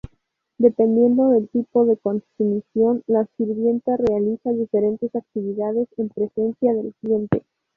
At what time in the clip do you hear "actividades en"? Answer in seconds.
5.15-6.09